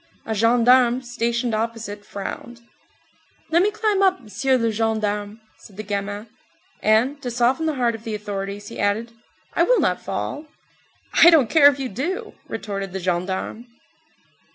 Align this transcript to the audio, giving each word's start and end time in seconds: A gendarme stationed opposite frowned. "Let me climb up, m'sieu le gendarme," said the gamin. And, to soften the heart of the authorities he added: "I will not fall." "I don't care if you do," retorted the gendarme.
A 0.25 0.33
gendarme 0.33 1.03
stationed 1.03 1.53
opposite 1.53 2.03
frowned. 2.03 2.61
"Let 3.51 3.61
me 3.61 3.69
climb 3.69 4.01
up, 4.01 4.19
m'sieu 4.19 4.57
le 4.57 4.71
gendarme," 4.71 5.39
said 5.59 5.77
the 5.77 5.83
gamin. 5.83 6.25
And, 6.81 7.21
to 7.21 7.29
soften 7.29 7.67
the 7.67 7.75
heart 7.75 7.93
of 7.93 8.03
the 8.03 8.15
authorities 8.15 8.69
he 8.69 8.79
added: 8.79 9.11
"I 9.53 9.61
will 9.61 9.79
not 9.79 10.01
fall." 10.01 10.47
"I 11.13 11.29
don't 11.29 11.51
care 11.51 11.67
if 11.67 11.77
you 11.77 11.87
do," 11.87 12.33
retorted 12.47 12.93
the 12.93 12.99
gendarme. 12.99 13.67